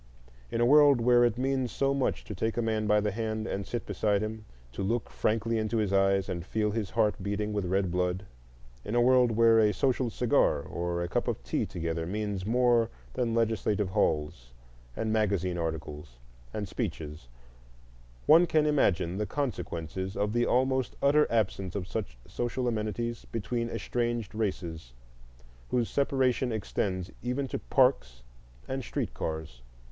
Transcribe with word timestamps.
In 0.49 0.59
a 0.59 0.65
world 0.65 0.99
where 0.99 1.23
it 1.23 1.37
means 1.37 1.71
so 1.71 1.93
much 1.93 2.23
to 2.23 2.33
take 2.33 2.57
a 2.57 2.61
man 2.63 2.87
by 2.87 2.99
the 3.01 3.11
hand 3.11 3.45
and 3.45 3.67
sit 3.67 3.85
beside 3.85 4.23
him, 4.23 4.45
to 4.71 4.81
look 4.81 5.11
frankly 5.11 5.59
into 5.59 5.77
his 5.77 5.93
eyes 5.93 6.27
and 6.27 6.43
feel 6.43 6.71
his 6.71 6.89
heart 6.89 7.21
beating 7.21 7.53
with 7.53 7.65
red 7.67 7.91
blood; 7.91 8.25
in 8.83 8.95
a 8.95 8.99
world 9.01 9.29
where 9.29 9.59
a 9.59 9.71
social 9.71 10.09
cigar 10.09 10.59
or 10.61 11.03
a 11.03 11.07
cup 11.07 11.27
of 11.27 11.43
tea 11.43 11.67
together 11.67 12.07
means 12.07 12.47
more 12.47 12.89
than 13.13 13.35
legislative 13.35 13.89
halls 13.89 14.53
and 14.95 15.13
magazine 15.13 15.55
articles 15.59 16.17
and 16.51 16.67
speeches,—one 16.67 18.47
can 18.47 18.65
imagine 18.65 19.19
the 19.19 19.27
consequences 19.27 20.17
of 20.17 20.33
the 20.33 20.47
almost 20.47 20.95
utter 21.03 21.31
absence 21.31 21.75
of 21.75 21.87
such 21.87 22.17
social 22.25 22.67
amenities 22.67 23.25
between 23.25 23.69
estranged 23.69 24.33
races, 24.33 24.93
whose 25.69 25.87
separation 25.91 26.51
extends 26.51 27.11
even 27.21 27.47
to 27.47 27.59
parks 27.59 28.23
and 28.67 28.83
streetcars. 28.83 29.61